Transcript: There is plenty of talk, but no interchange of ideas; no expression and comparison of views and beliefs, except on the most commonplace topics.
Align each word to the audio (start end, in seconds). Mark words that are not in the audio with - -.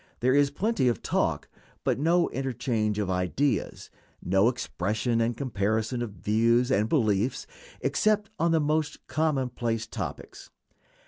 There 0.21 0.33
is 0.33 0.49
plenty 0.49 0.87
of 0.87 1.03
talk, 1.03 1.47
but 1.83 1.99
no 1.99 2.27
interchange 2.31 2.97
of 2.97 3.11
ideas; 3.11 3.91
no 4.23 4.47
expression 4.49 5.21
and 5.21 5.37
comparison 5.37 6.01
of 6.01 6.13
views 6.13 6.71
and 6.71 6.89
beliefs, 6.89 7.45
except 7.81 8.31
on 8.39 8.49
the 8.49 8.59
most 8.59 9.05
commonplace 9.05 9.85
topics. 9.85 10.49